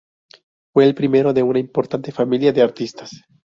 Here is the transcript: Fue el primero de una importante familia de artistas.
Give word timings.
Fue 0.73 0.85
el 0.87 0.95
primero 0.95 1.31
de 1.31 1.43
una 1.43 1.59
importante 1.59 2.11
familia 2.11 2.51
de 2.51 2.63
artistas. 2.63 3.21